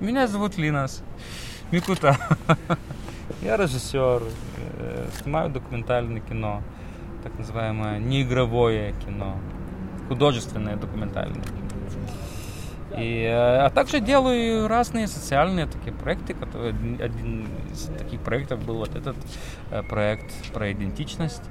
Меня 0.00 0.26
зовут 0.26 0.56
Линас 0.56 1.02
Микута. 1.70 2.16
Я 3.42 3.58
режиссер, 3.58 4.22
э, 4.78 5.08
снимаю 5.20 5.50
документальное 5.50 6.22
кино, 6.22 6.62
так 7.22 7.36
называемое 7.36 7.98
неигровое 7.98 8.94
кино, 9.04 9.36
художественное 10.08 10.76
документальное 10.76 11.42
кино. 11.42 11.68
И, 12.96 13.24
э, 13.24 13.58
а 13.58 13.68
также 13.68 14.00
делаю 14.00 14.68
разные 14.68 15.06
социальные 15.06 15.66
такие 15.66 15.92
проекты. 15.92 16.32
Которые, 16.32 16.74
один 16.98 17.46
из 17.70 17.90
таких 17.98 18.20
проектов 18.20 18.64
был 18.64 18.76
вот 18.76 18.94
этот 18.94 19.16
э, 19.70 19.82
проект 19.82 20.32
про 20.54 20.72
идентичность. 20.72 21.42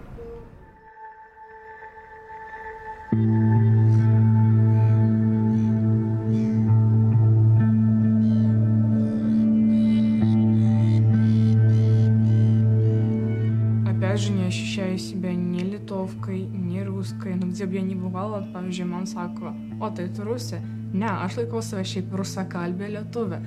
žmogus, 16.99 17.15
kai 17.21 17.35
nudirbė 17.37 17.81
nebuvalą, 17.83 18.51
pavyzdžiui, 18.53 18.87
man 18.87 19.07
sako, 19.07 19.53
o 19.79 19.89
tai 19.89 20.09
tu 20.09 20.23
rusė. 20.23 20.59
Ne, 20.93 21.07
aš 21.07 21.37
laikau 21.37 21.61
save 21.61 21.85
šiaip 21.85 22.13
rusakalbė 22.13 22.89
lietuvė. 22.95 23.39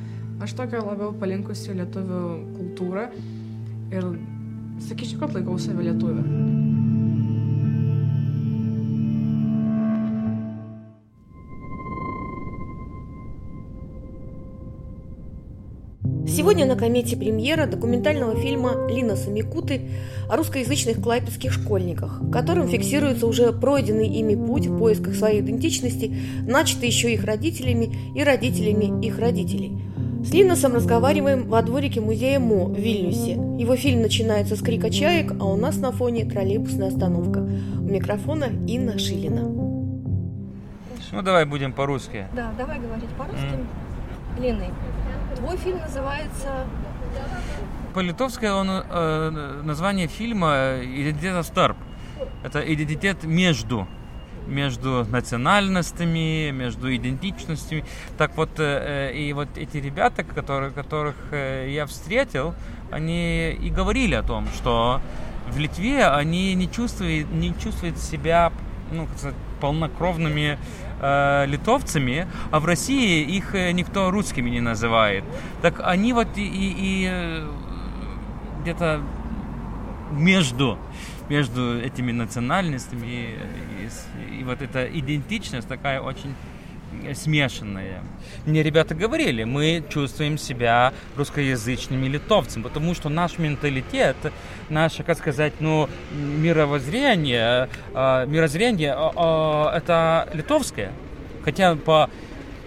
Aš 0.43 0.55
tokia 0.55 0.83
labiau 0.83 1.13
palinkusi 1.13 1.75
lietuvių 1.75 2.23
kultūrą 2.57 3.09
ir 3.93 4.09
sakyčiau, 4.81 5.21
kad 5.21 5.35
laikau 5.37 5.59
save 5.59 5.83
lietuvę. 5.83 6.72
Сегодня 16.27 16.67
на 16.67 16.77
комете 16.77 17.17
премьера 17.17 17.67
документального 17.67 18.37
фильма 18.37 18.87
Лина 18.89 19.17
Самикуты 19.17 19.89
о 20.29 20.37
русскоязычных 20.37 21.03
клайпецких 21.03 21.53
школьниках, 21.53 22.21
в 22.21 22.31
котором 22.31 22.69
фиксируется 22.69 23.27
уже 23.27 23.53
пройденный 23.53 24.07
ими 24.07 24.35
путь 24.35 24.67
в 24.67 24.79
поисках 24.79 25.15
своей 25.15 25.41
идентичности, 25.41 26.15
начатый 26.47 26.89
еще 26.89 27.13
их 27.13 27.25
родителями 27.25 27.95
и 28.15 28.23
родителями 28.23 29.05
их 29.05 29.19
родителей. 29.19 29.73
С 30.25 30.33
Линосом 30.33 30.75
разговариваем 30.75 31.49
во 31.49 31.61
дворике 31.63 32.01
музея 32.01 32.39
МО 32.39 32.67
в 32.67 32.79
Вильнюсе. 32.79 33.33
Его 33.33 33.75
фильм 33.75 34.03
начинается 34.03 34.55
с 34.55 34.61
крика 34.61 34.89
чаек, 34.89 35.35
а 35.41 35.47
у 35.47 35.57
нас 35.57 35.79
на 35.79 35.91
фоне 35.91 36.25
троллейбусная 36.25 36.89
остановка. 36.89 37.41
У 37.41 37.91
микрофона 37.91 38.47
Инна 38.69 38.99
Шилина. 38.99 39.43
Ну 41.11 41.23
давай 41.23 41.45
будем 41.45 41.73
по-русски. 41.73 42.27
Да, 42.35 42.53
давай 42.57 42.79
говорить 42.79 43.11
по-русски. 43.19 43.59
Лины, 44.41 44.71
твой 45.37 45.57
фильм 45.57 45.79
называется 45.79 46.67
По-литовски 47.95 48.47
он, 48.47 48.69
э, 48.71 49.61
название 49.65 50.07
фильма 50.07 50.79
«Идентитет 50.83 51.45
старп». 51.45 51.77
Это 52.45 52.61
идентитет 52.61 53.25
между 53.25 53.87
между 54.47 55.07
национальностями, 55.09 56.51
между 56.51 56.93
идентичностями. 56.95 57.85
Так 58.19 58.37
вот, 58.37 58.51
э, 58.59 59.13
и 59.15 59.33
вот 59.33 59.49
эти 59.57 59.77
ребята, 59.77 60.25
которые, 60.25 60.73
которых 60.73 61.15
э, 61.31 61.69
я 61.71 61.87
встретил, 61.87 62.55
они 62.91 63.53
и 63.53 63.71
говорили 63.71 64.17
о 64.17 64.25
том, 64.25 64.49
что 64.49 65.01
в 65.49 65.59
Литве 65.59 66.07
они 66.07 66.55
не 66.55 66.69
чувствуют, 66.69 67.31
не 67.31 67.55
чувствуют 67.57 67.99
себя 67.99 68.53
ну, 68.93 69.07
как 69.07 69.19
сказать, 69.19 69.37
полнокровными 69.63 70.59
э, 71.01 71.47
литовцами, 71.47 72.27
а 72.51 72.59
в 72.59 72.67
России 72.67 73.37
их 73.37 73.55
э, 73.55 73.71
никто 73.73 74.11
русскими 74.11 74.51
не 74.51 74.61
называет. 74.61 75.25
Так 75.63 75.81
они 75.85 76.13
вот 76.13 76.37
и, 76.37 76.43
и, 76.43 76.75
и 76.79 77.09
э, 77.09 77.49
где-то 78.63 79.01
между 80.11 80.79
между 81.29 81.81
этими 81.81 82.13
национальностями 82.13 83.07
и, 83.07 84.35
и, 84.35 84.41
и 84.41 84.45
вот 84.45 84.61
эта 84.63 84.85
идентичность 84.85 85.69
такая 85.69 86.01
очень 86.01 86.35
смешанная. 87.15 88.03
Мне 88.47 88.63
ребята 88.63 88.95
говорили, 88.95 89.45
мы 89.45 89.85
чувствуем 89.89 90.39
себя 90.39 90.93
русскоязычными 91.17 92.07
литовцами, 92.09 92.63
потому 92.63 92.95
что 92.95 93.09
наш 93.09 93.39
менталитет, 93.39 94.17
наше, 94.69 95.03
как 95.03 95.19
сказать, 95.19 95.55
ну, 95.61 95.89
мировоззрение, 96.13 97.69
э, 97.95 98.27
мирозрение, 98.27 98.95
э, 98.97 99.11
э, 99.17 99.77
это 99.77 100.29
литовское. 100.33 100.93
Хотя 101.45 101.77
по 101.77 102.09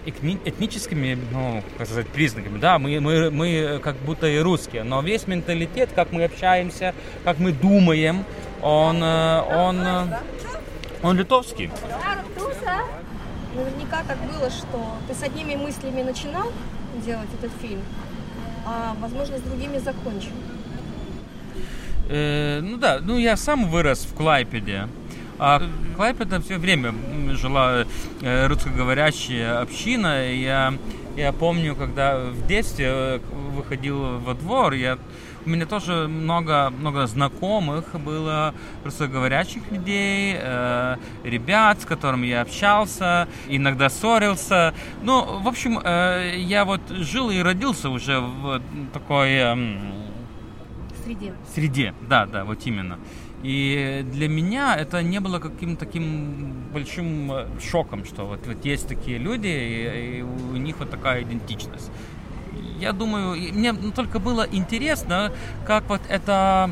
этническими, 0.05 1.17
ну, 1.31 1.63
как 1.77 1.87
сказать, 1.87 2.07
признаками, 2.07 2.59
да, 2.59 2.77
мы, 2.77 2.99
мы, 2.99 3.31
мы 3.31 3.79
как 3.81 3.95
будто 3.97 4.27
и 4.27 4.37
русские, 4.37 4.83
но 4.83 5.01
весь 5.01 5.25
менталитет, 5.25 5.89
как 5.95 6.11
мы 6.11 6.25
общаемся, 6.25 6.93
как 7.23 7.39
мы 7.39 7.51
думаем, 7.51 8.23
он, 8.61 9.01
он, 9.01 9.83
он 11.01 11.17
литовский. 11.17 11.71
Наверняка 13.55 14.03
так 14.05 14.17
было, 14.19 14.49
что 14.49 14.97
ты 15.07 15.13
с 15.13 15.23
одними 15.23 15.55
мыслями 15.55 16.01
начинал 16.01 16.51
делать 17.05 17.29
этот 17.39 17.51
фильм, 17.61 17.81
а, 18.65 18.95
возможно, 18.99 19.37
с 19.37 19.41
другими 19.41 19.77
закончил. 19.77 20.31
Э, 22.09 22.59
ну 22.61 22.77
да, 22.77 22.99
ну 23.01 23.17
я 23.17 23.37
сам 23.37 23.69
вырос 23.69 24.05
в 24.05 24.13
Клайпеде. 24.13 24.87
А 25.39 25.61
Клайпеда 25.95 26.41
все 26.41 26.57
время 26.57 26.93
жила 27.31 27.85
э, 28.21 28.47
русскоговорящая 28.47 29.61
община. 29.61 30.29
Я, 30.29 30.73
я 31.15 31.31
помню, 31.31 31.75
когда 31.75 32.17
в 32.19 32.47
детстве 32.47 32.87
э, 32.87 33.19
выходил 33.55 34.19
во 34.19 34.33
двор, 34.33 34.73
я 34.73 34.97
у 35.45 35.49
меня 35.49 35.65
тоже 35.65 36.07
много, 36.07 36.71
много 36.71 37.05
знакомых 37.07 37.99
было 37.99 38.53
русскоговорящих 38.83 39.71
людей, 39.71 40.35
э, 40.37 40.97
ребят, 41.23 41.81
с 41.81 41.85
которыми 41.85 42.27
я 42.27 42.41
общался, 42.41 43.27
иногда 43.47 43.89
ссорился. 43.89 44.73
Ну, 45.03 45.39
в 45.39 45.47
общем, 45.47 45.79
э, 45.83 46.33
я 46.37 46.65
вот 46.65 46.81
жил 46.89 47.29
и 47.29 47.39
родился 47.39 47.89
уже 47.89 48.19
в 48.19 48.61
такой... 48.93 49.29
Э, 49.33 49.55
среде. 51.03 51.33
Среде, 51.53 51.93
да, 52.09 52.25
да, 52.25 52.43
вот 52.45 52.65
именно. 52.65 52.97
И 53.43 54.03
для 54.11 54.27
меня 54.27 54.75
это 54.75 55.03
не 55.03 55.19
было 55.19 55.37
каким-то 55.37 55.85
таким 55.85 56.51
большим 56.73 57.31
э, 57.31 57.45
шоком, 57.61 58.03
что 58.03 58.25
вот, 58.25 58.47
вот 58.47 58.65
есть 58.65 58.87
такие 58.87 59.19
люди, 59.19 59.47
и, 59.47 60.17
и 60.17 60.21
у 60.23 60.55
них 60.55 60.79
вот 60.79 60.89
такая 60.89 61.21
идентичность 61.21 61.91
я 62.79 62.91
думаю, 62.93 63.35
мне 63.53 63.73
только 63.73 64.19
было 64.19 64.45
интересно, 64.51 65.31
как 65.65 65.89
вот 65.89 66.01
эта 66.09 66.69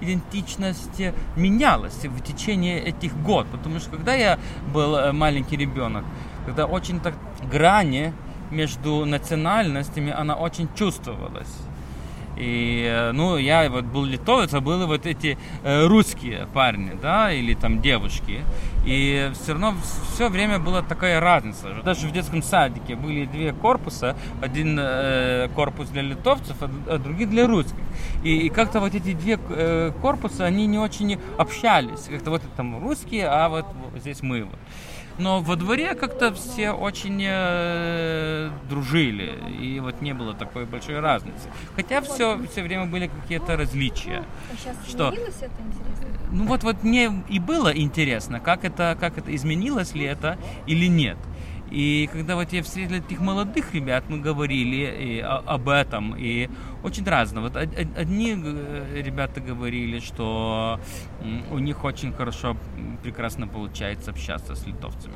идентичность 0.00 1.00
менялась 1.36 2.04
в 2.04 2.20
течение 2.22 2.80
этих 2.80 3.16
год. 3.22 3.46
Потому 3.48 3.78
что 3.78 3.90
когда 3.90 4.14
я 4.14 4.38
был 4.72 4.96
э, 4.96 5.12
маленький 5.12 5.56
ребенок, 5.56 6.04
когда 6.46 6.66
очень 6.66 7.00
так 7.00 7.14
грани 7.50 8.12
между 8.50 9.04
национальностями, 9.04 10.12
она 10.12 10.34
очень 10.34 10.68
чувствовалась. 10.74 11.52
И, 12.36 12.84
э, 12.86 13.12
ну, 13.12 13.36
я 13.36 13.68
вот 13.70 13.84
был 13.84 14.04
литовец, 14.04 14.52
а 14.54 14.60
были 14.60 14.84
вот 14.84 15.06
эти 15.06 15.38
э, 15.62 15.86
русские 15.86 16.46
парни, 16.52 16.92
да, 17.00 17.32
или 17.32 17.54
там 17.54 17.80
девушки. 17.80 18.40
И 18.84 19.30
все 19.34 19.52
равно 19.52 19.74
все 20.12 20.28
время 20.28 20.58
была 20.58 20.82
такая 20.82 21.20
разница. 21.20 21.68
Даже 21.84 22.06
в 22.06 22.12
детском 22.12 22.42
садике 22.42 22.96
были 22.96 23.24
две 23.24 23.52
корпуса. 23.52 24.16
Один 24.42 24.78
э, 24.78 25.48
корпус 25.54 25.88
для 25.88 26.02
литовцев, 26.02 26.56
а, 26.60 26.70
а 26.88 26.98
другой 26.98 27.26
для 27.26 27.46
русских. 27.46 27.78
И, 28.22 28.46
и 28.46 28.48
как-то 28.50 28.80
вот 28.80 28.94
эти 28.94 29.14
две 29.14 29.38
э, 29.48 29.92
корпуса, 30.02 30.44
они 30.44 30.66
не 30.66 30.78
очень 30.78 31.18
общались. 31.38 32.06
Как-то 32.10 32.30
вот 32.30 32.42
там 32.56 32.82
русские, 32.82 33.26
а 33.28 33.48
вот 33.48 33.66
здесь 33.96 34.22
мы. 34.22 34.44
Вот. 34.44 34.58
Но 35.18 35.40
во 35.40 35.56
дворе 35.56 35.94
как-то 35.94 36.34
все 36.34 36.72
очень 36.72 37.22
э, 37.24 38.50
дружили, 38.68 39.38
и 39.60 39.78
вот 39.78 40.00
не 40.00 40.12
было 40.12 40.34
такой 40.34 40.66
большой 40.66 40.98
разницы. 41.00 41.48
Хотя 41.76 42.00
все, 42.00 42.40
все 42.50 42.62
время 42.62 42.86
были 42.86 43.06
какие-то 43.06 43.56
различия. 43.56 44.24
А 44.52 44.56
сейчас 44.56 44.76
что? 44.88 45.08
это, 45.10 45.16
интересно? 45.16 46.06
Ну 46.32 46.46
вот, 46.46 46.64
вот 46.64 46.82
мне 46.82 47.22
и 47.28 47.38
было 47.38 47.76
интересно, 47.76 48.40
как 48.40 48.64
это, 48.64 48.96
как 48.98 49.18
это 49.18 49.34
изменилось 49.34 49.94
ли 49.94 50.04
это 50.04 50.36
или 50.66 50.86
нет. 50.86 51.16
И 51.70 52.08
когда 52.12 52.36
вот 52.36 52.52
я 52.52 52.62
встретил 52.62 52.96
этих 52.96 53.20
молодых 53.20 53.74
ребят, 53.74 54.04
мы 54.08 54.18
говорили 54.18 55.16
и 55.16 55.20
о, 55.20 55.38
об 55.38 55.68
этом, 55.68 56.14
и 56.16 56.48
очень 56.82 57.04
разно. 57.04 57.40
Вот 57.40 57.56
одни 57.56 58.34
э, 58.36 59.02
ребята 59.02 59.40
говорили, 59.40 59.98
что 59.98 60.78
у 61.50 61.58
них 61.58 61.84
очень 61.84 62.12
хорошо, 62.12 62.56
прекрасно 63.02 63.48
получается 63.48 64.10
общаться 64.10 64.54
с 64.54 64.66
литовцами. 64.66 65.14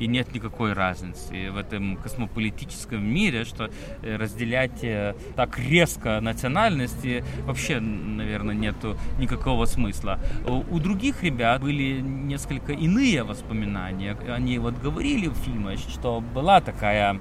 И 0.00 0.06
нет 0.06 0.34
никакой 0.34 0.72
разницы 0.72 1.50
в 1.50 1.58
этом 1.58 1.98
космополитическом 1.98 3.04
мире, 3.04 3.44
что 3.44 3.70
э, 4.02 4.16
разделять 4.16 4.82
э, 4.82 5.14
так 5.36 5.58
резко 5.58 6.20
национальности 6.22 7.22
вообще, 7.44 7.80
наверное, 7.80 8.54
нету 8.54 8.96
никакого 9.18 9.66
смысла. 9.66 10.18
У 10.46 10.78
других 10.78 11.22
ребят 11.22 11.60
были 11.60 12.00
несколько 12.00 12.72
иные 12.72 13.24
воспоминания. 13.24 14.16
Они 14.26 14.58
вот 14.58 14.78
говорили 14.78 15.28
в 15.28 15.34
фильме, 15.34 15.76
что 15.76 16.22
была 16.22 16.62
такая 16.62 17.20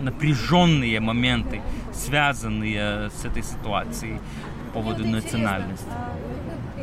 напряженные 0.00 1.00
моменты, 1.00 1.60
связанные 1.92 3.10
с 3.10 3.26
этой 3.26 3.42
ситуацией 3.42 4.20
по 4.72 4.80
поводу 4.80 5.06
национальности. 5.06 5.90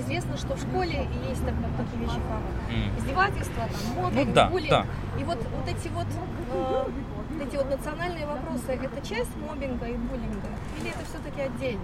Известно, 0.03 0.37
что 0.37 0.55
в 0.55 0.59
школе 0.59 1.07
есть 1.29 1.45
так- 1.45 1.55
такие 1.77 2.01
вещи, 2.05 2.19
как 2.29 2.99
издевательства, 2.99 3.63
там, 3.95 4.11
Ну 4.25 4.33
да, 4.33 4.49
буллинг. 4.49 4.69
да. 4.69 4.85
И 5.19 5.23
вот, 5.23 5.37
вот 5.37 5.67
эти 5.67 5.87
вот 5.89 6.07
э, 6.53 6.83
вот 7.31 7.47
эти 7.47 7.55
вот 7.55 7.69
национальные 7.69 8.25
вопросы, 8.25 8.71
это 8.71 9.07
часть 9.07 9.31
мобинга 9.47 9.85
и 9.85 9.93
буллинга? 9.93 10.47
Или 10.81 10.89
это 10.89 10.99
все-таки 11.09 11.41
отдельно? 11.41 11.81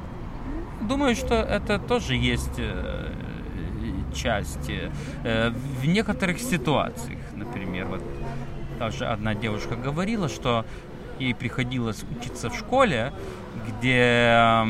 Думаю, 0.81 1.15
что 1.15 1.35
это 1.35 1.79
тоже 1.79 2.15
есть 2.15 2.57
э, 2.57 3.11
часть. 4.13 4.69
э, 4.69 5.51
В 5.81 5.85
некоторых 5.87 6.39
ситуациях, 6.39 7.19
например, 7.35 7.85
вот 7.85 8.03
даже 8.79 9.05
одна 9.05 9.33
девушка 9.35 9.75
говорила, 9.75 10.27
что 10.29 10.65
ей 11.19 11.33
приходилось 11.33 12.03
учиться 12.17 12.49
в 12.49 12.55
школе, 12.55 13.13
где 13.67 14.63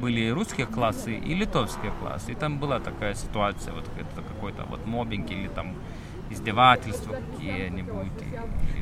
были 0.00 0.28
русские 0.30 0.66
классы 0.66 1.14
и 1.16 1.34
литовские 1.34 1.92
классы. 2.00 2.32
И 2.32 2.34
там 2.34 2.58
была 2.58 2.80
такая 2.80 3.14
ситуация, 3.14 3.74
вот 3.74 3.84
это 3.96 4.22
какой-то 4.22 4.64
вот 4.68 4.86
мобинг 4.86 5.30
или 5.30 5.48
там 5.48 5.74
издевательства 6.30 7.14
какие-нибудь. 7.14 8.06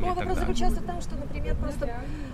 Ну, 0.01 0.07
а 0.07 0.15
вопрос 0.15 0.39
далее. 0.39 0.41
заключается 0.41 0.81
в 0.81 0.87
том, 0.87 1.01
что, 1.01 1.17
например, 1.17 1.55
просто 1.57 1.91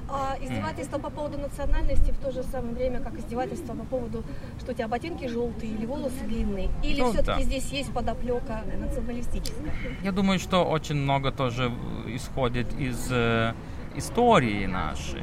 а, 0.08 0.36
издевательство 0.40 0.98
по 0.98 1.10
поводу 1.10 1.38
национальности 1.38 2.12
в 2.12 2.18
то 2.18 2.30
же 2.30 2.42
самое 2.42 2.74
время, 2.74 3.00
как 3.00 3.18
издевательство 3.18 3.74
по 3.74 3.84
поводу, 3.84 4.24
что 4.60 4.72
у 4.72 4.74
тебя 4.74 4.88
ботинки 4.88 5.26
желтые 5.26 5.72
или 5.72 5.86
волосы 5.86 6.24
длинные. 6.26 6.70
Или 6.82 7.00
Ну, 7.00 7.12
все-таки 7.12 7.40
да. 7.40 7.42
здесь 7.42 7.70
есть 7.72 7.92
подоплека 7.92 8.62
националистическая. 8.78 9.72
Я 10.02 10.12
думаю, 10.12 10.38
что 10.38 10.64
очень 10.64 10.96
много 10.96 11.32
тоже 11.32 11.72
исходит 12.06 12.72
из 12.78 13.08
э, 13.10 13.52
истории 13.96 14.66
нашей 14.66 15.22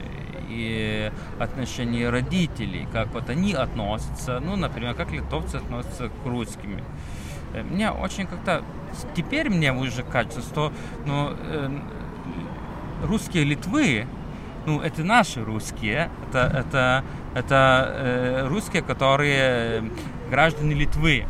и 0.50 1.12
отношений 1.40 2.08
родителей, 2.08 2.88
как 2.92 3.14
вот 3.14 3.30
они 3.30 3.54
относятся, 3.54 4.40
ну, 4.40 4.56
например, 4.56 4.94
как 4.94 5.12
литовцы 5.12 5.58
относятся 5.58 6.10
к 6.10 6.26
русским. 6.26 6.80
Э, 7.54 7.64
Мне 7.64 7.92
очень 7.92 8.28
как-то 8.28 8.64
теперь 9.16 9.50
мне 9.50 9.74
уже 9.74 10.04
кажется, 10.04 10.42
что 10.42 10.72
ну, 11.06 11.32
э, 11.32 11.70
русские 13.04 13.44
Литвы, 13.44 14.08
ну, 14.66 14.82
это 14.82 15.04
наши 15.04 15.44
русские, 15.44 16.10
это, 16.28 16.40
это, 16.40 17.04
это 17.36 17.94
э, 17.94 18.48
русские, 18.48 18.82
которые 18.82 19.84
граждане 20.30 20.76
Литвы. 20.76 21.26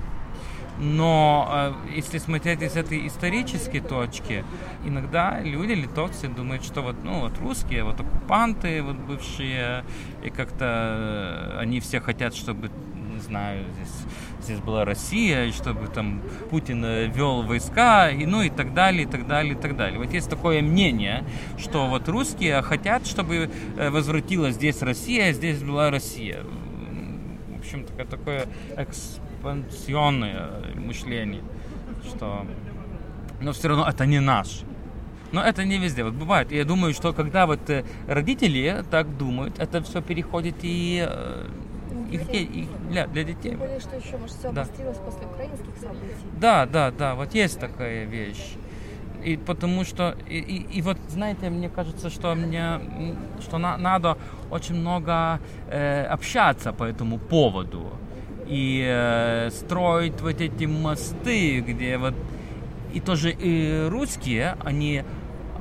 Но 0.80 1.48
э, 1.50 1.96
если 1.96 2.20
смотреть 2.20 2.62
из 2.62 2.76
этой 2.76 3.08
исторической 3.08 3.80
точки, 3.80 4.46
иногда 4.86 5.40
люди, 5.42 5.72
литовцы, 5.72 6.28
думают, 6.28 6.64
что 6.64 6.82
вот, 6.82 7.04
ну, 7.04 7.22
вот 7.22 7.38
русские, 7.40 7.84
вот 7.84 8.00
оккупанты, 8.00 8.84
вот 8.84 8.96
бывшие, 8.96 9.84
и 10.24 10.30
как-то 10.30 11.56
э, 11.56 11.60
они 11.60 11.80
все 11.80 12.00
хотят, 12.00 12.36
чтобы, 12.36 12.70
не 13.12 13.20
знаю, 13.20 13.66
здесь, 13.74 14.44
здесь 14.44 14.60
была 14.60 14.86
Россия, 14.86 15.46
и 15.46 15.52
чтобы 15.52 15.88
там 15.88 16.22
Путин 16.52 16.86
э, 16.86 17.08
вел 17.08 17.42
войска, 17.42 18.12
и, 18.12 18.28
ну 18.28 18.44
и 18.44 18.50
так 18.50 18.76
далее, 18.76 19.04
и 19.04 19.08
так 19.08 19.26
далее, 19.26 19.54
и 19.54 19.58
так 19.58 19.76
далее. 19.76 19.98
Вот 19.98 20.14
есть 20.14 20.30
такое 20.30 20.62
мнение, 20.62 21.24
что 21.58 21.88
вот 21.88 22.08
русские 22.08 22.62
хотят, 22.62 23.08
чтобы 23.08 23.50
возвратилась 23.76 24.54
здесь 24.54 24.84
Россия, 24.84 25.34
здесь 25.34 25.64
была 25.64 25.90
Россия. 25.90 26.44
В 27.56 27.60
общем, 27.60 27.84
такое, 27.84 28.06
такое 28.06 28.48
экспансионное 29.56 30.50
мышление, 30.76 31.42
что... 32.08 32.46
Но 33.42 33.52
все 33.52 33.68
равно 33.70 33.88
это 33.88 34.06
не 34.06 34.20
наш. 34.20 34.62
Но 35.32 35.44
это 35.44 35.64
не 35.66 35.78
везде. 35.78 36.04
Вот 36.04 36.14
бывает. 36.14 36.52
Я 36.52 36.64
думаю, 36.66 36.94
что 36.94 37.14
когда 37.14 37.46
вот 37.46 37.70
э, 37.70 37.84
родители 38.08 38.84
так 38.90 39.18
думают, 39.18 39.60
это 39.60 39.82
все 39.84 40.02
переходит 40.02 40.56
и, 40.64 41.06
э, 41.08 41.46
и 42.12 42.18
в 42.18 42.28
де- 42.32 42.42
и 42.44 42.68
для, 42.90 43.06
для 43.08 43.24
детей. 43.24 43.52
Тем 43.52 43.60
более, 43.60 43.80
что 43.80 43.96
еще, 43.98 44.18
может, 44.18 44.36
все 44.38 44.52
Да. 44.52 44.62
обострилось 44.62 44.98
после 44.98 45.28
украинских 45.28 45.76
событий. 45.80 46.16
Да, 46.40 46.66
да, 46.66 46.92
да, 46.92 47.14
вот 47.16 47.36
есть 47.36 47.60
такая 47.60 48.06
вещь. 48.06 48.56
И 49.24 49.36
потому 49.38 49.84
что, 49.84 50.16
и, 50.30 50.38
и- 50.40 50.78
и 50.78 50.82
вот, 50.82 50.98
знаете, 51.10 51.50
мне 51.50 51.70
кажется, 51.70 52.10
что 52.10 52.34
мне, 52.34 52.80
что 53.42 53.58
на- 53.58 53.78
надо 53.78 54.18
очень 54.50 54.76
много 54.76 55.40
э, 55.70 56.06
общаться 56.06 56.72
по 56.72 56.86
этому 56.86 57.20
поводу 57.20 57.92
и 58.50 58.84
э, 58.88 59.50
строить 59.52 60.22
вот 60.22 60.42
эти 60.42 60.66
мосты, 60.66 61.60
где 61.60 61.98
вот 61.98 62.14
и 62.94 63.00
тоже 63.00 63.32
и 63.32 63.88
русские, 63.90 64.56
они 64.66 65.04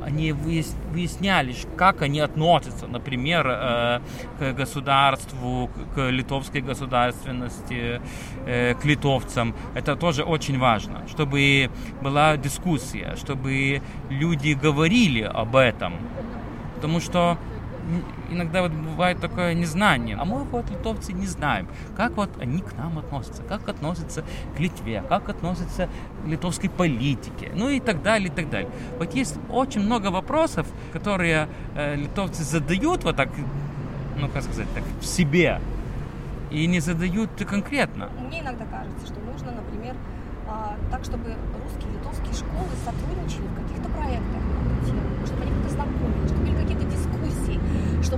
они 0.07 0.31
выяс- 0.33 0.77
выясняли, 0.93 1.53
как 1.77 2.03
они 2.03 2.21
относятся, 2.21 2.87
например, 2.87 3.45
э, 3.49 4.01
к 4.39 4.53
государству, 4.53 5.69
к- 5.97 6.11
литовской 6.11 6.61
государственности, 6.61 8.01
э, 8.47 8.75
к 8.75 8.85
литовцам. 8.85 9.53
Это 9.75 9.97
тоже 9.97 10.23
очень 10.23 10.59
важно, 10.61 11.01
чтобы 11.09 11.71
была 12.03 12.37
дискуссия, 12.37 13.17
чтобы 13.17 13.81
люди 14.11 14.53
говорили 14.53 15.23
об 15.23 15.57
этом. 15.57 15.95
Потому 16.77 17.01
что 17.01 17.37
иногда 18.31 18.63
вот 18.63 18.73
бывает 18.73 19.21
такое 19.21 19.55
незнание. 19.55 20.17
А 20.17 20.25
мы 20.25 20.45
вот 20.45 20.71
литовцы 20.71 21.13
не 21.13 21.27
знаем, 21.27 21.69
как 21.97 22.17
вот 22.17 22.31
они 22.41 22.61
к 22.61 22.77
нам 22.77 22.99
относятся, 22.99 23.43
как 23.43 23.69
относятся 23.69 24.25
к 24.57 24.61
Литве, 24.61 25.03
как 25.09 25.29
относятся 25.29 25.89
к 26.25 26.27
литовской 26.27 26.71
политике, 26.71 27.53
ну 27.55 27.69
и 27.69 27.81
так 27.81 28.03
далее, 28.03 28.29
и 28.29 28.33
так 28.33 28.51
далее. 28.51 28.71
Вот 28.99 29.15
есть 29.15 29.39
очень 29.51 29.83
много 29.83 30.09
вопросов, 30.09 30.67
которые 30.93 31.49
э, 31.75 31.97
литовцы 31.97 32.43
задают 32.43 33.05
вот 33.05 33.17
так, 33.17 33.29
ну 34.19 34.29
как 34.29 34.43
сказать, 34.43 34.69
так 34.75 34.85
в 35.01 35.07
себе, 35.07 35.61
и 36.51 36.67
не 36.67 36.81
задают 36.81 37.31
конкретно. 37.49 38.09
Мне 38.29 38.41
иногда 38.41 38.65
кажется, 38.67 39.07
что 39.07 39.21
нужно, 39.21 39.53
например, 39.53 39.95
а, 40.49 40.77
так, 40.93 41.05
чтобы 41.05 41.35
русские 41.65 41.93
литовские 41.93 42.33
школы 42.33 42.71
сотрудничали 42.85 43.49
в 43.49 43.55
каких-то 43.57 43.89
проектах 43.91 44.47
чтобы 45.27 45.43
они 45.43 45.51
как-то 45.53 45.71
знакомились, 45.71 46.31
чтобы 46.31 46.43
были 46.43 46.57
какие-то 46.63 46.85
дискуссии, 46.85 47.61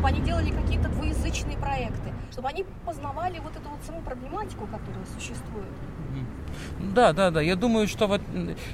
они 0.09 0.21
делали 0.21 0.51
какие-то 0.51 0.89
двуязычные 0.89 1.57
проекты, 1.59 2.13
чтобы 2.33 2.49
они 2.49 2.65
познавали 2.85 3.39
вот 3.41 3.53
эту 3.53 3.69
вот 3.69 3.81
саму 3.87 4.01
проблематику, 4.01 4.67
которая 4.67 5.05
существует. 5.15 5.69
Да, 6.95 7.13
да, 7.13 7.31
да. 7.31 7.41
Я 7.41 7.57
думаю, 7.57 7.87
что 7.87 8.07
вот 8.07 8.23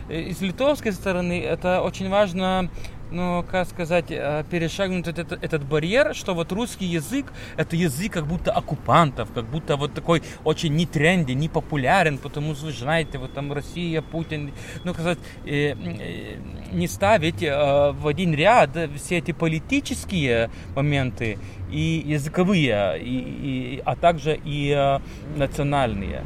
э, 0.09 0.21
из 0.21 0.41
литовской 0.41 0.93
стороны 0.93 1.43
это 1.43 1.83
очень 1.83 2.09
важно, 2.09 2.71
ну, 3.15 3.45
как 3.49 3.69
сказать, 3.69 4.07
э, 4.11 4.45
перешагнуть 4.51 5.07
этот, 5.07 5.33
этот 5.33 5.65
барьер, 5.65 6.15
что 6.15 6.35
вот 6.35 6.51
русский 6.53 6.85
язык 6.87 7.27
это 7.57 7.77
язык 7.77 8.13
как 8.13 8.27
будто 8.27 8.51
оккупантов, 8.53 9.33
как 9.33 9.45
будто 9.45 9.77
вот 9.77 9.95
такой 9.95 10.23
очень 10.45 10.75
не 10.75 10.85
тренди, 10.87 11.33
не 11.33 11.49
популярен, 11.49 12.19
потому 12.19 12.55
что 12.55 12.67
вы 12.67 12.73
знаете, 12.73 13.19
вот 13.19 13.33
там 13.33 13.53
Россия, 13.53 14.03
Путин, 14.03 14.53
ну, 14.85 14.93
сказать, 14.95 15.19
э, 15.47 15.75
э, 15.75 16.37
не 16.73 16.89
ставить 16.89 17.43
э, 17.43 17.93
в 17.93 18.07
один 18.09 18.35
ряд 18.35 18.71
все 18.97 19.19
эти 19.19 19.33
политические 19.33 20.51
моменты 20.75 21.39
и 21.71 22.03
языковые, 22.07 23.01
и, 23.01 23.77
и- 23.79 23.83
а 23.85 23.95
также 23.97 24.39
и 24.45 24.71
э, 24.77 24.99
национальные. 25.37 26.23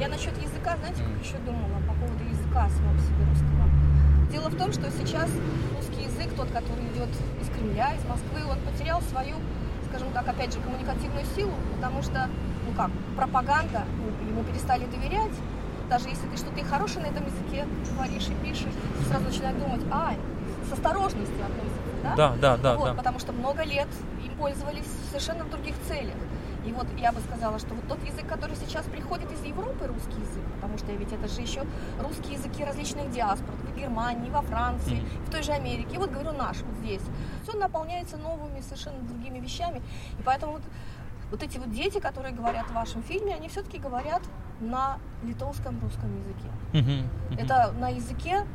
Я 0.00 0.08
насчет 0.08 0.36
языка, 0.42 0.76
знаете, 0.76 1.02
как 1.02 1.24
еще 1.26 1.36
думала 1.44 1.78
по 1.88 1.94
поводу 1.94 2.24
языка 2.30 2.68
самого 2.70 2.98
себе 2.98 3.24
русского? 3.28 3.68
Дело 4.32 4.48
в 4.48 4.56
том, 4.56 4.72
что 4.72 4.90
сейчас 4.90 5.28
язык, 6.22 6.36
тот, 6.36 6.48
который 6.50 6.84
идет 6.94 7.08
из 7.40 7.48
Кремля, 7.48 7.94
из 7.94 8.04
Москвы, 8.04 8.40
он 8.48 8.58
потерял 8.60 9.00
свою, 9.02 9.36
скажем 9.88 10.12
так, 10.12 10.26
опять 10.28 10.52
же, 10.52 10.60
коммуникативную 10.60 11.24
силу, 11.36 11.52
потому 11.76 12.02
что, 12.02 12.28
ну 12.66 12.74
как, 12.76 12.90
пропаганда, 13.16 13.82
ну, 13.98 14.28
ему 14.28 14.42
перестали 14.44 14.86
доверять. 14.86 15.32
Даже 15.88 16.08
если 16.08 16.26
ты 16.28 16.36
что-то 16.36 16.60
и 16.60 16.62
хорошее 16.62 17.04
на 17.04 17.10
этом 17.10 17.26
языке 17.26 17.66
говоришь 17.92 18.28
и 18.28 18.34
пишешь, 18.46 18.72
ты 18.98 19.04
сразу 19.04 19.24
начинаешь 19.24 19.56
думать, 19.56 19.82
а, 19.90 20.14
с 20.68 20.72
осторожностью 20.72 21.44
относятся, 21.44 21.80
да? 22.02 22.16
Да, 22.16 22.36
да, 22.40 22.56
да, 22.56 22.76
вот, 22.76 22.84
да. 22.86 22.94
Потому 22.94 23.18
что 23.18 23.32
много 23.32 23.62
лет 23.62 23.88
им 24.24 24.34
пользовались 24.36 24.86
совершенно 25.08 25.44
в 25.44 25.50
других 25.50 25.74
целях. 25.86 26.16
И 26.64 26.72
вот 26.72 26.86
я 26.96 27.12
бы 27.12 27.20
сказала, 27.20 27.58
что 27.58 27.74
вот 27.74 27.86
тот 27.88 27.98
язык, 28.08 28.26
который 28.26 28.56
сейчас 28.56 28.86
приходит 28.86 29.30
из 29.32 29.44
Европы, 29.44 29.86
русский 29.86 30.20
язык, 30.20 30.44
потому 30.54 30.78
что 30.78 30.92
ведь 30.92 31.12
это 31.12 31.28
же 31.28 31.40
еще 31.40 31.64
русские 32.00 32.34
языки 32.34 32.64
различных 32.64 33.10
диаспор, 33.10 33.54
в 33.72 33.76
Германии, 33.78 34.30
во 34.30 34.42
Франции, 34.42 34.96
Мгм. 35.00 35.24
в 35.26 35.30
той 35.30 35.42
же 35.42 35.52
Америке. 35.52 35.94
И 35.94 35.98
вот 35.98 36.10
говорю 36.10 36.32
наш 36.32 36.56
вот 36.62 36.74
здесь. 36.84 37.02
Все 37.42 37.56
наполняется 37.58 38.16
новыми 38.16 38.60
совершенно 38.60 38.98
другими 39.02 39.38
вещами. 39.40 39.82
И 40.18 40.22
поэтому 40.22 40.52
вот, 40.52 40.62
вот 41.30 41.42
эти 41.42 41.58
вот 41.58 41.70
дети, 41.72 41.98
которые 42.00 42.34
говорят 42.34 42.66
в 42.66 42.74
вашем 42.74 43.02
фильме, 43.02 43.34
они 43.34 43.48
все-таки 43.48 43.78
говорят 43.78 44.22
на 44.60 44.98
литовском 45.24 45.80
русском 45.80 46.10
языке. 46.18 46.48
Мгм, 46.72 47.08
мгм. 47.30 47.38
Это 47.38 47.72
на 47.80 47.88
языке, 47.88 48.46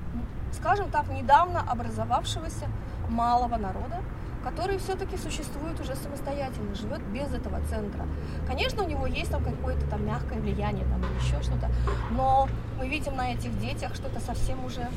скажем 0.53 0.89
так, 0.91 1.07
недавно 1.09 1.59
образовавшегося 1.71 2.65
малого 3.09 3.57
народа, 3.57 4.01
который 4.49 4.77
все-таки 4.77 5.17
существует 5.17 5.79
уже 5.81 5.93
самостоятельно, 5.95 6.73
живет 6.73 7.01
без 7.13 7.33
этого 7.33 7.59
центра. 7.69 8.05
Конечно, 8.47 8.83
у 8.83 8.87
него 8.87 9.05
есть 9.05 9.29
там 9.29 9.43
какое-то 9.43 9.85
там 9.89 10.05
мягкое 10.05 10.39
влияние 10.39 10.85
там, 10.85 11.01
или 11.03 11.17
еще 11.19 11.41
что-то, 11.43 11.69
но 12.11 12.47
мы 12.79 12.87
видим 12.87 13.15
на 13.17 13.33
этих 13.33 13.57
детях, 13.59 13.93
что 13.95 14.07
это 14.07 14.21
совсем 14.21 14.63
уже 14.63 14.87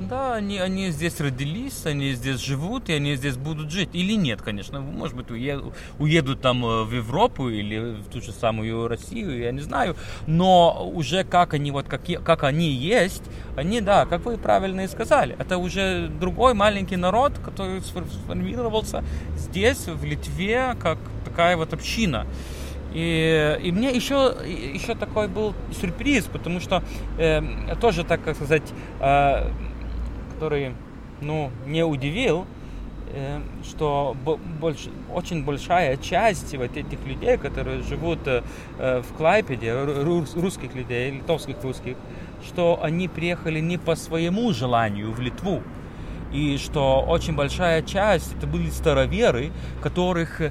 Да, 0.00 0.34
они, 0.34 0.58
они 0.58 0.90
здесь 0.90 1.20
родились, 1.20 1.84
они 1.84 2.12
здесь 2.14 2.40
живут, 2.40 2.88
и 2.88 2.94
они 2.94 3.14
здесь 3.16 3.36
будут 3.36 3.70
жить. 3.70 3.90
Или 3.92 4.14
нет, 4.14 4.42
конечно. 4.42 4.80
Может 4.80 5.16
быть, 5.16 5.30
уедут, 5.30 5.74
уедут 5.98 6.40
там 6.40 6.64
э, 6.64 6.84
в 6.84 6.92
Европу 6.92 7.48
или 7.48 8.00
в 8.00 8.08
ту 8.10 8.20
же 8.20 8.32
самую 8.32 8.88
Россию, 8.88 9.38
я 9.38 9.52
не 9.52 9.60
знаю. 9.60 9.96
Но 10.26 10.90
уже 10.92 11.22
как 11.22 11.54
они, 11.54 11.70
вот, 11.70 11.86
как, 11.86 12.02
как 12.24 12.44
они 12.44 12.70
есть, 12.70 13.22
они, 13.56 13.80
да, 13.80 14.06
как 14.06 14.24
вы 14.24 14.38
правильно 14.38 14.80
и 14.80 14.88
сказали, 14.88 15.36
это 15.38 15.58
уже 15.58 16.08
другой 16.08 16.54
маленький 16.54 16.96
народ, 16.96 17.32
который 17.44 17.80
сформировался 17.82 19.04
здесь, 19.36 19.86
в 19.86 20.04
Литве, 20.04 20.76
как 20.80 20.98
такая 21.24 21.56
вот 21.56 21.72
община. 21.72 22.26
И, 22.92 23.58
и 23.62 23.72
мне 23.72 23.90
еще, 23.92 24.34
еще 24.44 24.94
такой 24.94 25.28
был 25.28 25.54
сюрприз, 25.80 26.24
потому 26.24 26.60
что 26.60 26.82
э, 27.18 27.40
тоже, 27.80 28.04
так 28.04 28.22
как 28.24 28.34
сказать, 28.36 28.72
э, 29.00 29.50
который 30.34 30.74
ну, 31.20 31.50
не 31.66 31.84
удивил, 31.84 32.46
э, 33.12 33.40
что 33.62 34.16
больш, 34.60 34.88
очень 35.12 35.44
большая 35.44 35.96
часть 35.98 36.56
вот 36.56 36.76
этих 36.76 37.04
людей, 37.06 37.36
которые 37.36 37.82
живут 37.82 38.20
э, 38.26 38.42
в 38.78 39.16
Клайпеде, 39.16 39.72
русских 40.34 40.74
людей, 40.74 41.12
литовских 41.12 41.62
русских, 41.62 41.96
что 42.44 42.80
они 42.82 43.06
приехали 43.06 43.60
не 43.60 43.78
по 43.78 43.94
своему 43.94 44.52
желанию 44.52 45.12
в 45.12 45.20
Литву, 45.20 45.62
и 46.32 46.58
что 46.58 47.00
очень 47.00 47.34
большая 47.34 47.82
часть 47.82 48.34
это 48.36 48.46
были 48.46 48.70
староверы, 48.70 49.50
которых 49.82 50.40
э, 50.40 50.50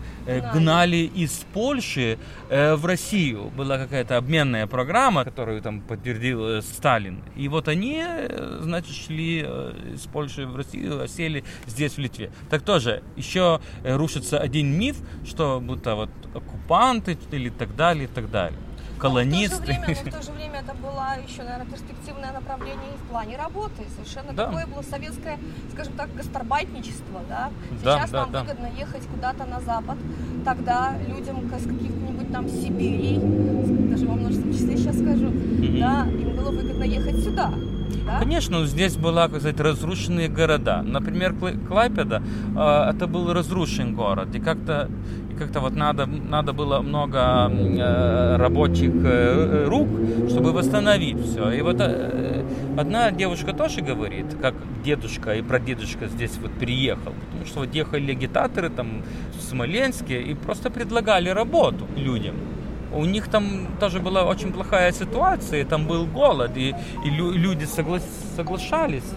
гнали 0.53 1.09
из 1.15 1.45
Польши 1.53 2.17
э, 2.49 2.75
в 2.75 2.85
Россию. 2.85 3.51
Была 3.55 3.77
какая-то 3.77 4.17
обменная 4.17 4.67
программа, 4.67 5.23
которую 5.23 5.61
там 5.61 5.81
подтвердил 5.81 6.45
э, 6.45 6.61
Сталин. 6.61 7.23
И 7.35 7.47
вот 7.47 7.67
они, 7.67 8.03
э, 8.05 8.59
значит, 8.61 8.95
шли 8.95 9.43
э, 9.45 9.73
из 9.93 10.01
Польши 10.01 10.45
в 10.45 10.55
Россию, 10.55 11.01
а 11.01 11.07
сели 11.07 11.43
здесь, 11.65 11.93
в 11.93 11.97
Литве. 11.97 12.31
Так 12.49 12.61
тоже, 12.63 13.03
еще 13.15 13.61
рушится 13.83 14.37
один 14.37 14.77
миф, 14.77 14.97
что 15.25 15.59
будто 15.61 15.95
вот 15.95 16.09
оккупанты 16.33 17.17
или 17.31 17.49
так 17.49 17.75
далее, 17.75 18.05
и 18.05 18.07
так 18.07 18.29
далее 18.29 18.59
колонисты. 18.99 19.79
Но 19.87 19.93
в, 19.93 19.97
то 19.97 20.01
же 20.01 20.01
время, 20.01 20.01
но 20.05 20.11
в 20.11 20.13
то 20.13 20.21
же 20.23 20.31
время 20.31 20.59
это 20.59 20.73
было 20.75 21.05
еще, 21.25 21.43
наверное, 21.43 21.65
перспективное 21.65 22.31
направление 22.31 22.91
в 23.03 23.09
плане 23.09 23.37
работы. 23.37 23.83
Совершенно 23.95 24.33
да. 24.33 24.45
такое 24.45 24.67
было 24.67 24.81
советское, 24.81 25.39
скажем 25.73 25.93
так, 25.93 26.13
гастарбайтничество. 26.15 27.21
Да? 27.27 27.49
Сейчас 27.81 28.11
да, 28.11 28.21
нам 28.21 28.31
да, 28.31 28.41
выгодно 28.41 28.69
ехать 28.77 29.07
куда-то 29.07 29.45
на 29.45 29.59
запад. 29.61 29.97
Тогда 30.45 30.93
людям 31.07 31.49
с 31.49 31.63
каких-нибудь 31.63 32.31
там 32.31 32.47
Сибирей, 32.47 33.19
даже 33.89 34.05
во 34.05 34.15
множественном 34.15 34.53
числе 34.53 34.77
сейчас 34.77 34.95
скажу, 34.95 35.27
mm-hmm. 35.27 35.79
да, 35.79 36.07
им 36.09 36.35
было 36.35 36.51
выгодно 36.51 36.83
ехать 36.83 37.23
сюда. 37.23 37.51
Да? 38.05 38.19
Конечно, 38.19 38.65
здесь 38.65 38.97
была, 38.97 39.27
как 39.27 39.39
сказать, 39.39 39.59
разрушенные 39.59 40.29
города. 40.29 40.81
Например, 40.81 41.35
Клайпеда 41.35 42.23
э, 42.55 42.89
это 42.91 43.07
был 43.07 43.33
разрушен 43.33 43.95
город. 43.95 44.33
И 44.35 44.39
как-то 44.39 44.89
как-то 45.39 45.61
вот 45.61 45.75
надо, 45.75 46.05
надо 46.05 46.53
было 46.53 46.81
много 46.81 47.49
э, 47.49 48.35
рабочих 48.37 48.91
э, 49.03 49.65
рук, 49.67 49.87
чтобы 50.29 50.51
восстановить 50.51 51.19
все. 51.25 51.51
И 51.51 51.61
вот 51.61 51.77
э, 51.79 52.43
одна 52.77 53.11
девушка 53.11 53.53
тоже 53.53 53.81
говорит, 53.81 54.25
как 54.41 54.53
дедушка 54.83 55.35
и 55.35 55.41
прадедушка 55.41 56.07
здесь 56.07 56.37
вот 56.41 56.51
приехал, 56.51 57.13
потому 57.25 57.45
что 57.45 57.59
вот 57.59 57.73
ехали 57.73 58.11
агитаторы 58.11 58.69
там 58.69 59.01
в 59.37 59.41
Смоленске 59.41 60.21
и 60.21 60.33
просто 60.35 60.69
предлагали 60.69 61.29
работу 61.29 61.87
людям. 61.95 62.35
У 62.93 63.05
них 63.05 63.27
там 63.27 63.67
тоже 63.79 63.99
была 63.99 64.25
очень 64.25 64.51
плохая 64.51 64.91
ситуация, 64.91 65.63
там 65.63 65.87
был 65.87 66.05
голод, 66.05 66.57
и, 66.57 66.75
и 67.05 67.09
люди 67.09 67.65
согла 67.65 67.99
соглашались 68.35 69.13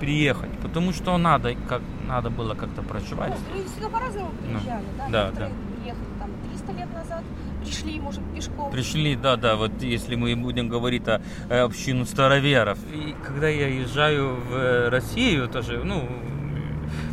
приехать, 0.00 0.50
потому 0.62 0.92
что 0.92 1.16
надо, 1.18 1.54
как, 1.68 1.82
надо 2.08 2.30
было 2.30 2.54
как-то 2.54 2.82
проживать. 2.82 3.32
Ну, 3.48 3.56
люди 3.56 3.68
сюда 3.68 3.88
по-разному 3.88 4.30
ну, 4.30 4.58
приезжали, 4.58 4.84
ну, 4.84 4.98
да? 4.98 5.08
Да, 5.10 5.26
Некоторые 5.26 5.50
да. 5.50 5.82
приехали 5.82 6.04
там 6.18 6.30
300 6.50 6.72
лет 6.72 6.94
назад, 6.94 7.24
пришли, 7.62 8.00
может, 8.00 8.20
пешком. 8.34 8.70
Пришли, 8.72 9.16
да, 9.16 9.36
да, 9.36 9.56
вот 9.56 9.82
если 9.82 10.16
мы 10.16 10.34
будем 10.34 10.68
говорить 10.68 11.06
о, 11.06 11.22
о 11.48 11.64
общину 11.64 12.06
староверов. 12.06 12.78
И 12.92 13.14
когда 13.24 13.48
я 13.48 13.68
езжаю 13.68 14.36
в 14.36 14.90
Россию, 14.90 15.48
тоже, 15.48 15.82
ну, 15.84 16.08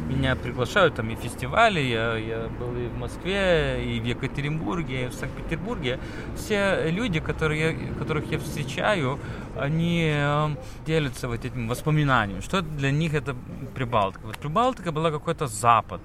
меня 0.08 0.36
приглашают 0.36 0.96
там 0.96 1.10
и 1.10 1.16
фестивали, 1.16 1.80
я, 1.80 2.16
я 2.18 2.48
был 2.60 2.76
и 2.76 2.88
в 2.88 2.98
Москве, 2.98 3.84
и 3.84 4.00
в 4.00 4.06
Екатеринбурге, 4.06 5.06
и 5.06 5.08
в 5.08 5.14
Санкт-Петербурге. 5.14 6.00
Все 6.36 6.90
люди, 6.90 7.20
которые, 7.20 7.94
которых 8.00 8.32
я 8.32 8.40
встречаю, 8.40 9.20
они 9.60 10.12
э, 10.14 10.50
делятся 10.86 11.28
вот 11.28 11.46
этим 11.46 11.68
воспоминанием, 11.68 12.42
что 12.42 12.62
для 12.62 12.92
них 12.92 13.14
это 13.14 13.36
Прибалтика. 13.76 14.26
Вот 14.26 14.38
Прибалтика 14.38 14.92
была 14.92 15.12
какой-то 15.12 15.48
Запад. 15.48 16.02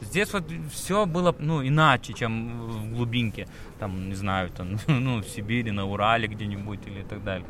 Здесь 0.00 0.32
вот 0.32 0.44
все 0.72 1.06
было 1.06 1.34
ну, 1.38 1.66
иначе, 1.66 2.12
чем 2.12 2.68
в 2.70 2.94
глубинке, 2.94 3.46
там, 3.78 4.08
не 4.08 4.14
знаю, 4.14 4.50
там, 4.50 4.78
ну, 4.86 5.18
в 5.22 5.28
Сибири, 5.28 5.70
на 5.70 5.86
Урале 5.86 6.28
где-нибудь 6.28 6.80
или 6.86 7.02
так 7.02 7.22
далее. 7.24 7.46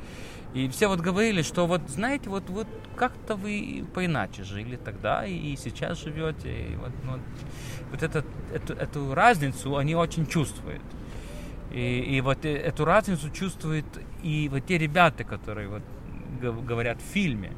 И 0.54 0.68
все 0.68 0.88
вот 0.88 1.00
говорили, 1.00 1.42
что 1.42 1.66
вот, 1.66 1.82
знаете, 1.88 2.30
вот, 2.30 2.48
вот 2.48 2.66
как-то 2.96 3.36
вы 3.36 3.84
поиначе 3.94 4.44
жили 4.44 4.76
тогда 4.76 5.26
и, 5.26 5.56
сейчас 5.56 6.02
живете. 6.02 6.48
И 6.48 6.76
вот, 6.76 6.90
вот, 7.04 7.20
вот 7.90 8.02
этот, 8.02 8.24
эту, 8.52 8.72
эту 8.72 9.14
разницу 9.14 9.76
они 9.76 9.94
очень 9.94 10.26
чувствуют. 10.26 10.82
И, 11.70 12.00
и 12.00 12.20
вот 12.22 12.44
э, 12.44 12.56
эту 12.56 12.84
разницу 12.86 13.30
чувствуют 13.30 13.86
и 14.22 14.48
вот 14.50 14.64
те 14.66 14.78
ребята, 14.78 15.24
которые 15.24 15.68
вот 15.68 15.82
говорят 16.40 16.98
в 17.00 17.04
фильме, 17.04 17.52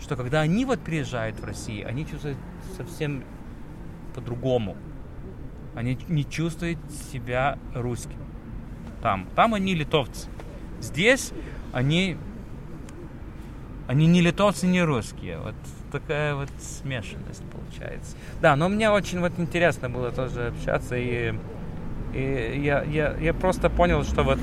что 0.00 0.16
когда 0.16 0.40
они 0.40 0.64
вот 0.64 0.80
приезжают 0.80 1.38
в 1.38 1.44
Россию, 1.44 1.88
они 1.88 2.06
чувствуют 2.06 2.38
совсем 2.76 3.22
по-другому. 4.14 4.76
Они 5.74 5.98
не 6.08 6.24
чувствуют 6.24 6.78
себя 7.12 7.58
русским. 7.74 8.18
Там, 9.02 9.28
там 9.36 9.54
они 9.54 9.74
литовцы. 9.74 10.28
Здесь 10.80 11.32
они, 11.76 12.16
они 13.86 14.06
не 14.06 14.22
литовцы, 14.22 14.66
не 14.66 14.82
русские. 14.82 15.38
Вот 15.38 15.54
такая 15.92 16.34
вот 16.34 16.48
смешанность 16.58 17.42
получается. 17.50 18.16
Да, 18.40 18.56
но 18.56 18.70
мне 18.70 18.90
очень 18.90 19.20
вот 19.20 19.32
интересно 19.36 19.90
было 19.90 20.10
тоже 20.10 20.46
общаться, 20.46 20.96
и, 20.96 21.34
и 22.14 22.60
я, 22.64 22.82
я, 22.82 23.14
я 23.20 23.34
просто 23.34 23.68
понял, 23.68 24.04
что 24.04 24.22
вот 24.22 24.38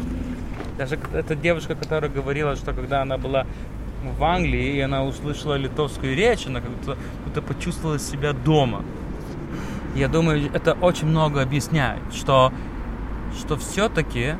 даже 0.77 0.99
эта 1.11 1.35
девушка, 1.35 1.73
которая 1.73 2.11
говорила, 2.11 2.55
что 2.55 2.71
когда 2.71 3.01
она 3.01 3.17
была 3.17 3.47
в 4.03 4.23
Англии, 4.23 4.75
и 4.75 4.79
она 4.81 5.03
услышала 5.03 5.55
литовскую 5.55 6.15
речь, 6.15 6.45
она 6.45 6.61
как 6.61 7.43
почувствовала 7.45 7.97
себя 7.97 8.33
дома. 8.33 8.85
Я 9.95 10.07
думаю, 10.07 10.51
это 10.53 10.73
очень 10.73 11.07
много 11.07 11.41
объясняет, 11.41 12.01
что, 12.13 12.53
что 13.39 13.57
все-таки 13.57 14.35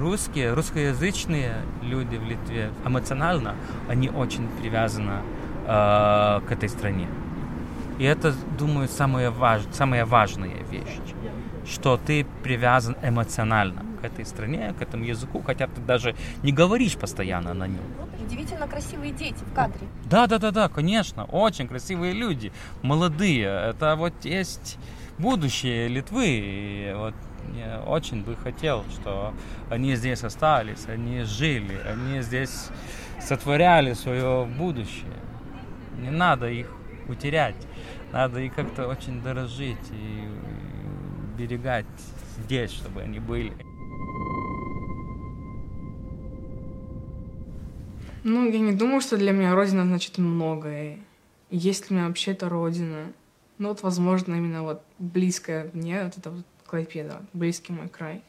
русские, 0.00 0.54
русскоязычные 0.54 1.56
люди 1.82 2.16
в 2.16 2.24
Литве 2.24 2.70
эмоционально, 2.84 3.54
они 3.88 4.08
очень 4.08 4.48
привязаны 4.60 5.12
э, 5.66 6.40
к 6.48 6.50
этой 6.50 6.68
стране. 6.68 7.06
И 7.98 8.04
это, 8.04 8.34
думаю, 8.58 8.88
самая, 8.88 9.30
важ, 9.30 9.62
самая 9.72 10.06
важная 10.06 10.64
вещь, 10.70 10.98
что 11.66 11.98
ты 11.98 12.26
привязан 12.42 12.96
эмоционально 13.02 13.84
к 14.00 14.04
этой 14.04 14.24
стране, 14.24 14.74
к 14.78 14.82
этому 14.82 15.04
языку, 15.04 15.42
хотя 15.42 15.66
ты 15.66 15.80
даже 15.82 16.16
не 16.42 16.52
говоришь 16.52 16.96
постоянно 16.96 17.52
на 17.52 17.66
нем. 17.66 17.82
Удивительно 18.26 18.66
красивые 18.66 19.12
дети 19.12 19.44
в 19.50 19.54
кадре. 19.54 19.86
Да, 20.04 20.26
да, 20.26 20.38
да, 20.38 20.50
да, 20.50 20.68
конечно, 20.68 21.24
очень 21.24 21.68
красивые 21.68 22.14
люди, 22.14 22.52
молодые. 22.82 23.70
Это 23.70 23.96
вот 23.96 24.14
есть 24.24 24.78
будущее 25.18 25.88
Литвы. 25.88 26.26
И 26.26 26.94
вот 26.96 27.14
очень 27.86 28.22
бы 28.22 28.36
хотел, 28.36 28.84
что 28.90 29.34
они 29.68 29.94
здесь 29.94 30.24
остались, 30.24 30.86
они 30.86 31.22
жили, 31.22 31.78
они 31.86 32.22
здесь 32.22 32.68
сотворяли 33.20 33.94
свое 33.94 34.46
будущее. 34.46 35.06
Не 35.98 36.10
надо 36.10 36.48
их 36.48 36.70
утерять, 37.08 37.56
надо 38.12 38.40
их 38.40 38.54
как-то 38.54 38.88
очень 38.88 39.22
дорожить 39.22 39.90
и 39.92 40.28
берегать 41.38 41.86
здесь, 42.38 42.70
чтобы 42.70 43.02
они 43.02 43.18
были. 43.18 43.52
Ну, 48.22 48.50
я 48.50 48.58
не 48.58 48.72
думаю, 48.72 49.00
что 49.00 49.16
для 49.16 49.32
меня 49.32 49.54
Родина 49.54 49.84
значит 49.84 50.18
многое. 50.18 50.98
Есть 51.50 51.90
ли 51.90 51.96
у 51.96 51.98
меня 51.98 52.08
вообще 52.08 52.32
эта 52.32 52.48
Родина? 52.48 53.12
Ну, 53.58 53.68
вот, 53.68 53.82
возможно, 53.82 54.34
именно 54.34 54.62
вот 54.62 54.82
близкая 54.98 55.70
мне 55.72 56.04
вот 56.04 56.18
это 56.18 56.30
вот 56.30 56.44
Клайпеда, 56.70 57.22
близкий 57.32 57.72
мой 57.72 57.88
край. 57.88 58.22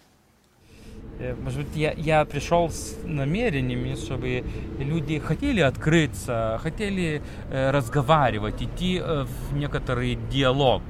Э, 1.19 1.35
может 1.35 1.59
быть, 1.59 1.75
я, 1.75 1.91
я 1.91 2.25
пришел 2.25 2.71
с 2.71 2.97
намерениями, 3.03 3.93
чтобы 3.93 4.43
люди 4.79 5.19
хотели 5.19 5.59
открыться, 5.61 6.59
хотели 6.63 7.21
э, 7.51 7.69
разговаривать, 7.69 8.63
идти 8.63 8.99
э, 8.99 9.25
в 9.25 9.53
некоторый 9.53 10.17
диалог. 10.31 10.81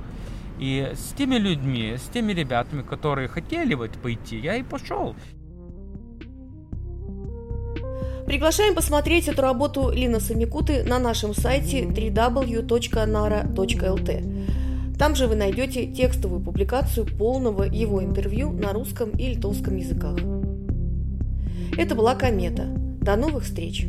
И 0.60 0.94
с 0.96 1.12
теми 1.18 1.36
людьми, 1.36 1.98
с 1.98 2.04
теми 2.04 2.32
ребятами, 2.32 2.84
которые 2.84 3.28
хотели 3.28 3.74
вот 3.74 3.92
пойти, 4.02 4.38
я 4.38 4.56
и 4.56 4.64
пошел. 4.64 5.14
Приглашаем 8.26 8.76
посмотреть 8.76 9.28
эту 9.28 9.42
работу 9.42 9.90
Лина 9.90 10.22
Самикуты 10.22 10.86
на 10.86 11.00
нашем 11.00 11.34
сайте 11.34 11.82
www.nara.lt. 11.84 12.62
Там 15.02 15.16
же 15.16 15.26
вы 15.26 15.36
найдете 15.36 15.88
текстовую 15.88 16.42
публикацию 16.42 17.08
полного 17.08 17.64
его 17.64 18.04
интервью 18.04 18.52
на 18.52 18.72
русском 18.72 19.10
и 19.10 19.30
литовском 19.30 19.76
языках. 19.76 20.16
Это 21.76 21.96
была 21.96 22.14
«Комета». 22.14 22.66
До 23.02 23.16
новых 23.16 23.46
встреч! 23.46 23.88